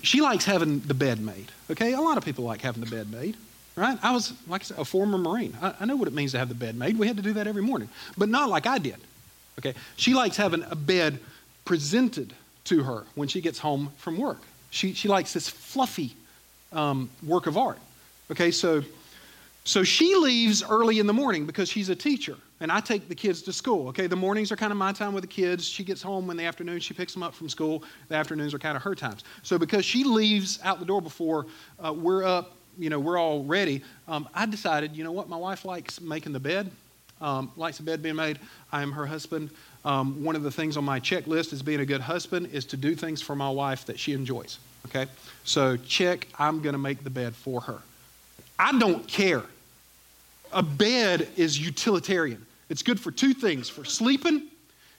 [0.03, 1.51] she likes having the bed made.
[1.71, 3.37] Okay, a lot of people like having the bed made,
[3.77, 3.99] right?
[4.03, 5.57] I was, like I said, a former Marine.
[5.61, 6.99] I, I know what it means to have the bed made.
[6.99, 8.97] We had to do that every morning, but not like I did.
[9.59, 11.19] Okay, she likes having a bed
[11.65, 12.33] presented
[12.65, 14.39] to her when she gets home from work.
[14.71, 16.15] She, she likes this fluffy
[16.73, 17.79] um, work of art.
[18.31, 18.83] Okay, so
[19.65, 23.14] so she leaves early in the morning because she's a teacher, and I take the
[23.14, 23.88] kids to school.
[23.88, 25.66] Okay, the mornings are kind of my time with the kids.
[25.66, 26.81] She gets home in the afternoon.
[26.81, 27.83] She picks them up from school.
[28.09, 29.25] The afternoons are kind of her times.
[29.42, 31.46] So because she leaves out the door before
[31.83, 33.83] uh, we're up, you know, we're all ready.
[34.07, 36.70] Um, I decided, you know what, my wife likes making the bed,
[37.20, 38.38] um, likes the bed being made.
[38.73, 39.51] I am her husband.
[39.85, 42.77] Um, one of the things on my checklist is being a good husband is to
[42.77, 44.59] do things for my wife that she enjoys.
[44.87, 45.07] Okay,
[45.44, 46.27] so check.
[46.38, 47.79] I'm going to make the bed for her.
[48.59, 49.42] I don't care.
[50.53, 52.44] A bed is utilitarian.
[52.71, 54.47] It's good for two things for sleeping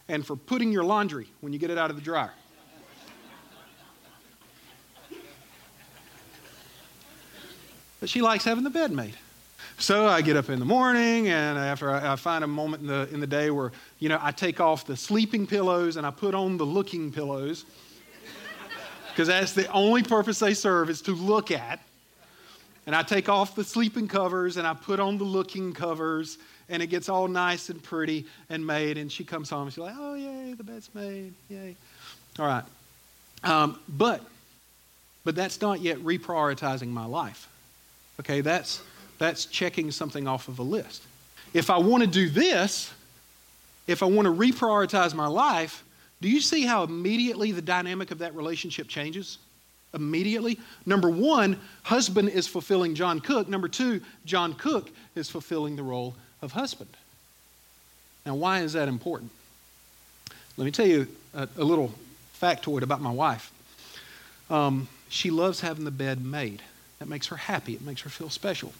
[0.10, 2.34] and for putting your laundry when you get it out of the dryer.
[8.02, 9.16] But she likes having the bed made.
[9.78, 12.88] So I get up in the morning, and after I, I, find a moment in
[12.88, 16.12] the, in the day where, you know, I take off the sleeping pillows and I
[16.12, 17.66] put on the looking pillows,
[19.10, 21.80] because that's the only purpose they serve is to look at.
[22.86, 26.38] And I take off the sleeping covers and I put on the looking covers
[26.72, 28.98] and it gets all nice and pretty and made.
[28.98, 31.34] And she comes home and she's like, oh, yay, the bed's made.
[31.50, 31.76] Yay.
[32.40, 32.64] All right.
[33.44, 34.24] Um, but,
[35.24, 37.48] but that's not yet reprioritizing my life.
[38.22, 38.82] Okay, that's,
[39.20, 41.04] that's checking something off of a list.
[41.54, 42.92] If I want to do this,
[43.86, 45.84] if I want to reprioritize my life,
[46.22, 49.38] do you see how immediately the dynamic of that relationship changes?
[49.94, 50.58] immediately.
[50.86, 53.50] Number one, husband is fulfilling John Cook.
[53.50, 56.90] Number two, John Cook is fulfilling the role of husband.
[58.26, 59.32] Now, why is that important?
[60.58, 61.94] Let me tell you a, a little
[62.40, 63.52] factoid about my wife.
[64.50, 66.62] Um, she loves having the bed made.
[67.00, 68.74] That makes her happy, it makes her feel special.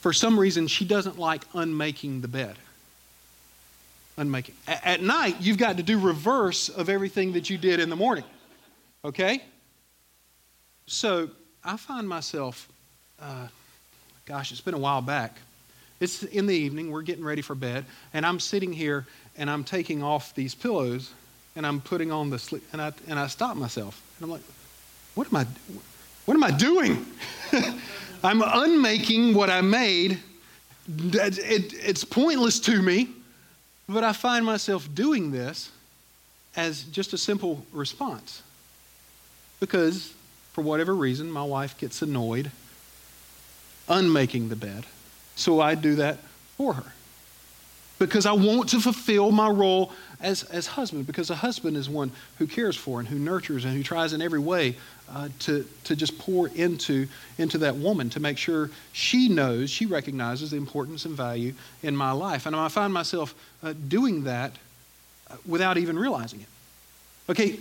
[0.00, 2.56] For some reason, she doesn't like unmaking the bed.
[4.18, 4.54] Unmaking.
[4.68, 7.96] A- at night, you've got to do reverse of everything that you did in the
[7.96, 8.24] morning.
[9.04, 9.42] Okay?
[10.86, 11.30] So
[11.64, 12.68] I find myself,
[13.20, 13.48] uh,
[14.26, 15.38] gosh, it's been a while back.
[16.00, 19.06] It's in the evening, we're getting ready for bed, and I'm sitting here
[19.36, 21.12] and I'm taking off these pillows
[21.54, 24.02] and I'm putting on the sleep, and I, and I stop myself.
[24.18, 24.42] And I'm like,
[25.14, 25.46] what am I,
[26.26, 27.06] what am I doing?
[28.22, 30.18] I'm unmaking what I made.
[30.86, 33.08] It, it, it's pointless to me,
[33.88, 35.70] but I find myself doing this
[36.56, 38.42] as just a simple response.
[39.58, 40.12] Because
[40.52, 42.50] for whatever reason, my wife gets annoyed
[43.88, 44.84] unmaking the bed
[45.36, 46.18] So I do that
[46.56, 46.92] for her.
[47.98, 52.10] Because I want to fulfill my role as, as husband, because a husband is one
[52.38, 54.76] who cares for and who nurtures and who tries in every way
[55.10, 57.06] uh, to, to just pour into,
[57.38, 61.96] into that woman to make sure she knows, she recognizes the importance and value in
[61.96, 62.44] my life.
[62.44, 64.52] And I find myself uh, doing that
[65.30, 66.48] uh, without even realizing it.
[67.30, 67.60] Okay,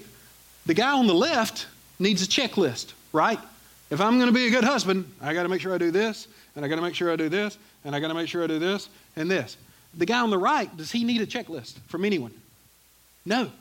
[0.66, 3.40] the guy on the left needs a checklist, right?
[3.90, 5.92] If I'm going to be a good husband, I got to make sure I do
[5.92, 8.28] this, and I got to make sure I do this, and I got to make
[8.28, 9.58] sure I do this and this.
[9.94, 12.34] The guy on the right, does he need a checklist from anyone?
[13.26, 13.52] No.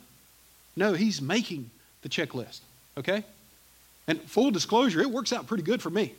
[0.76, 1.70] No, he's making
[2.02, 2.60] the checklist,
[2.98, 3.22] okay?
[4.08, 6.12] And full disclosure, it works out pretty good for me,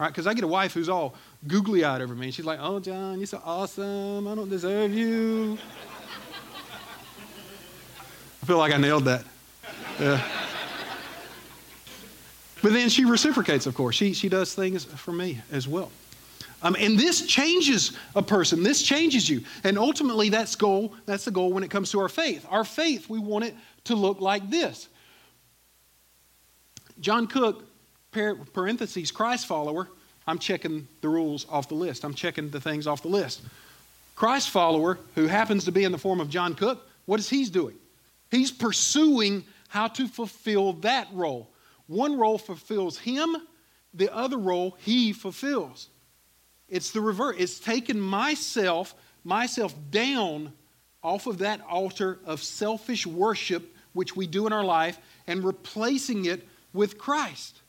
[0.00, 0.08] all right?
[0.08, 1.14] Because I get a wife who's all
[1.46, 2.26] googly eyed over me.
[2.26, 4.26] And she's like, oh, John, you're so awesome.
[4.26, 5.58] I don't deserve you.
[8.42, 9.24] I feel like I nailed that.
[10.00, 10.41] Yeah.
[12.62, 13.96] But then she reciprocates, of course.
[13.96, 15.90] She, she does things for me as well.
[16.62, 18.62] Um, and this changes a person.
[18.62, 19.42] This changes you.
[19.64, 20.94] And ultimately, that's goal.
[21.06, 22.46] That's the goal when it comes to our faith.
[22.48, 24.88] Our faith, we want it to look like this.
[27.00, 27.64] John Cook,
[28.12, 29.88] parentheses, Christ follower.
[30.28, 32.04] I'm checking the rules off the list.
[32.04, 33.42] I'm checking the things off the list.
[34.14, 37.44] Christ follower, who happens to be in the form of John Cook, what is he
[37.46, 37.74] doing?
[38.30, 41.48] He's pursuing how to fulfill that role.
[41.92, 43.36] One role fulfills him,
[43.92, 45.90] the other role he fulfills.
[46.66, 47.36] It's the reverse.
[47.38, 50.54] It's taken myself, myself down
[51.02, 56.24] off of that altar of selfish worship which we do in our life and replacing
[56.24, 57.60] it with Christ.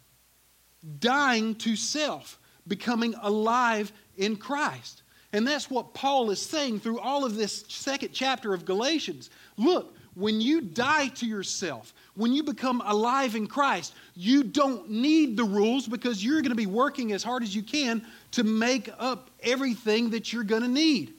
[1.00, 5.04] Dying to self, becoming alive in Christ.
[5.34, 9.30] And that's what Paul is saying through all of this second chapter of Galatians.
[9.58, 15.36] Look, when you die to yourself, when you become alive in Christ, you don't need
[15.36, 18.90] the rules because you're going to be working as hard as you can to make
[19.00, 21.14] up everything that you're going to need.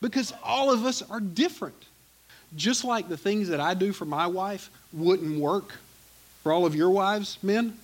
[0.00, 1.86] Because all of us are different.
[2.56, 5.74] Just like the things that I do for my wife wouldn't work
[6.42, 7.76] for all of your wives, men,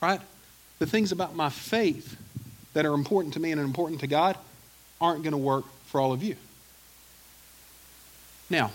[0.00, 0.20] right?
[0.78, 2.16] The things about my faith
[2.72, 4.36] that are important to me and important to God
[5.00, 6.36] aren't going to work for all of you.
[8.48, 8.70] Now,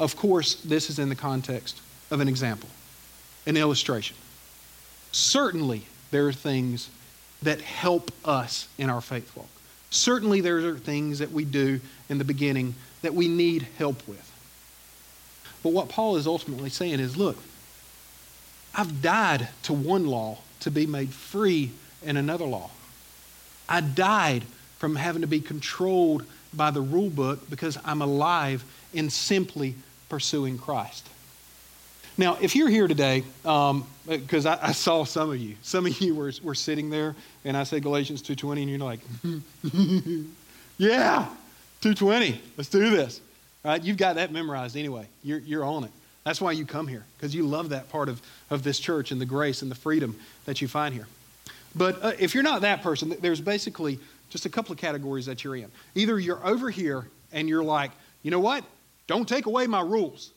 [0.00, 1.80] Of course, this is in the context
[2.10, 2.68] of an example,
[3.46, 4.16] an illustration.
[5.12, 6.90] Certainly, there are things
[7.42, 9.48] that help us in our faith walk.
[9.90, 14.24] Certainly, there are things that we do in the beginning that we need help with.
[15.62, 17.36] But what Paul is ultimately saying is look,
[18.74, 22.70] I've died to one law to be made free in another law.
[23.68, 24.44] I died
[24.78, 29.74] from having to be controlled by the rule book because I'm alive in simply
[30.08, 31.08] pursuing Christ.
[32.16, 36.00] Now, if you're here today, because um, I, I, saw some of you, some of
[36.00, 39.00] you were, were sitting there, and I said Galatians 2.20, and you're like,
[40.78, 41.28] yeah,
[41.80, 43.20] 2.20, let's do this.
[43.64, 43.82] Right?
[43.82, 45.06] You've got that memorized anyway.
[45.22, 45.92] You're, you're on it.
[46.24, 49.20] That's why you come here, because you love that part of, of this church and
[49.20, 51.06] the grace and the freedom that you find here.
[51.74, 55.44] But uh, if you're not that person, there's basically just a couple of categories that
[55.44, 55.70] you're in.
[55.94, 57.92] Either you're over here and you're like,
[58.22, 58.64] you know what?
[59.08, 60.30] Don't take away my rules.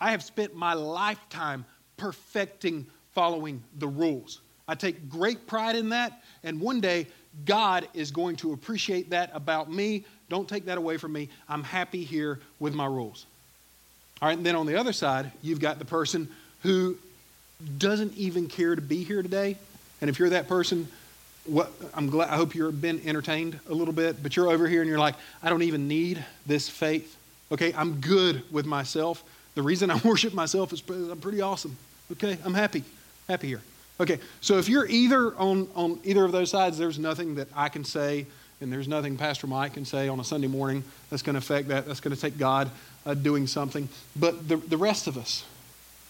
[0.00, 1.64] I have spent my lifetime
[1.96, 4.40] perfecting following the rules.
[4.66, 7.06] I take great pride in that, and one day
[7.44, 10.04] God is going to appreciate that about me.
[10.28, 11.28] Don't take that away from me.
[11.48, 13.26] I'm happy here with my rules.
[14.22, 16.28] All right, and then on the other side, you've got the person
[16.62, 16.96] who
[17.78, 19.56] doesn't even care to be here today.
[20.00, 20.88] And if you're that person,
[21.44, 24.80] what, I'm glad, I hope you've been entertained a little bit, but you're over here
[24.80, 27.16] and you're like, I don't even need this faith.
[27.52, 29.22] Okay, I'm good with myself.
[29.54, 31.76] The reason I worship myself is I'm pretty awesome.
[32.12, 32.84] Okay, I'm happy,
[33.28, 33.62] happy here.
[34.00, 37.68] Okay, so if you're either on, on either of those sides, there's nothing that I
[37.68, 38.26] can say,
[38.60, 41.68] and there's nothing Pastor Mike can say on a Sunday morning that's going to affect
[41.68, 41.86] that.
[41.86, 42.70] That's going to take God
[43.06, 43.88] uh, doing something.
[44.16, 45.44] But the, the rest of us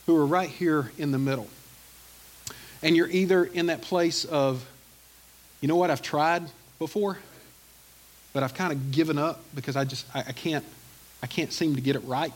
[0.07, 1.49] who are right here in the middle,
[2.83, 4.67] and you're either in that place of,
[5.61, 6.45] you know what, I've tried
[6.79, 7.19] before,
[8.33, 10.65] but I've kind of given up because I just, I, I can't,
[11.25, 12.35] I can't seem to get it right.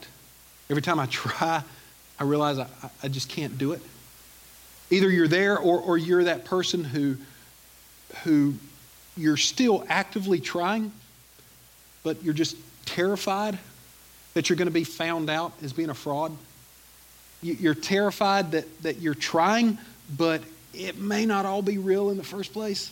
[0.70, 1.62] Every time I try,
[2.18, 2.66] I realize I,
[3.02, 3.82] I just can't do it.
[4.88, 7.18] Either you're there or, or you're that person who,
[8.24, 8.54] who
[9.14, 10.90] you're still actively trying,
[12.02, 13.58] but you're just terrified
[14.32, 16.34] that you're going to be found out as being a fraud.
[17.42, 19.76] You're terrified that, that you're trying,
[20.16, 20.40] but
[20.72, 22.90] it may not all be real in the first place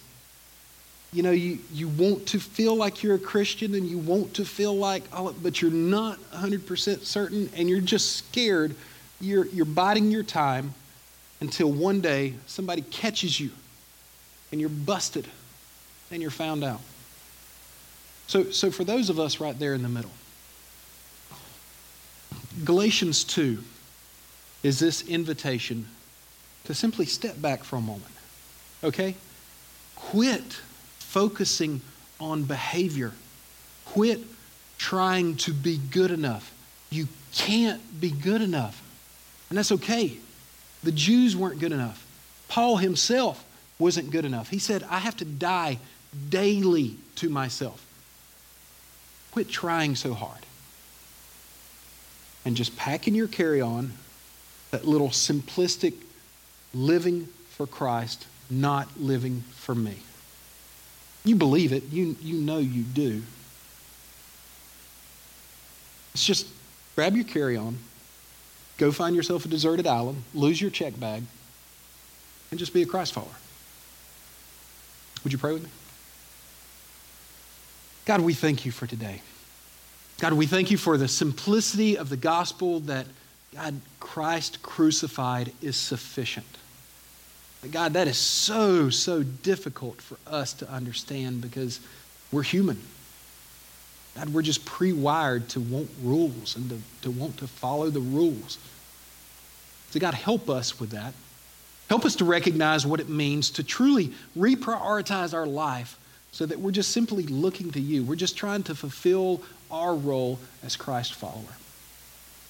[1.12, 4.44] you know, you, you want to feel like you're a Christian and you want to
[4.44, 8.74] feel like, oh, but you're not 100% certain and you're just scared.
[9.20, 10.74] You're, you're biding your time
[11.40, 13.50] until one day somebody catches you
[14.50, 15.26] and you're busted
[16.10, 16.80] and you're found out.
[18.26, 20.10] So, so for those of us right there in the middle,
[22.64, 23.62] Galatians 2
[24.62, 25.86] is this invitation
[26.64, 28.12] to simply step back for a moment.
[28.82, 29.14] Okay?
[29.94, 30.60] Quit
[31.16, 31.80] focusing
[32.20, 33.10] on behavior.
[33.86, 34.20] Quit
[34.76, 36.52] trying to be good enough.
[36.90, 38.82] You can't be good enough.
[39.48, 40.18] And that's okay.
[40.84, 42.06] The Jews weren't good enough.
[42.48, 43.42] Paul himself
[43.78, 44.50] wasn't good enough.
[44.50, 45.78] He said, I have to die
[46.28, 47.82] daily to myself.
[49.30, 50.44] Quit trying so hard.
[52.44, 53.94] And just pack in your carry on
[54.70, 55.94] that little simplistic
[56.74, 59.96] living for Christ, not living for me.
[61.26, 63.20] You believe it, you, you know you do.
[66.14, 66.46] It's just
[66.94, 67.76] grab your carry on,
[68.78, 71.24] go find yourself a deserted island, lose your check bag,
[72.50, 73.28] and just be a Christ follower.
[75.24, 75.70] Would you pray with me?
[78.04, 79.20] God, we thank you for today.
[80.20, 83.06] God, we thank you for the simplicity of the gospel that
[83.52, 86.46] God, Christ crucified is sufficient.
[87.72, 91.80] God, that is so, so difficult for us to understand because
[92.30, 92.80] we're human.
[94.14, 98.00] God, we're just pre wired to want rules and to, to want to follow the
[98.00, 98.58] rules.
[99.90, 101.12] So, God, help us with that.
[101.88, 105.98] Help us to recognize what it means to truly reprioritize our life
[106.32, 108.02] so that we're just simply looking to you.
[108.04, 111.56] We're just trying to fulfill our role as Christ follower.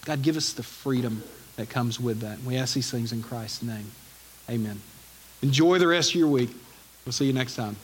[0.04, 1.22] God, give us the freedom
[1.56, 2.38] that comes with that.
[2.38, 3.90] And we ask these things in Christ's name.
[4.48, 4.80] Amen.
[5.42, 6.50] Enjoy the rest of your week.
[7.04, 7.76] We'll see you next time.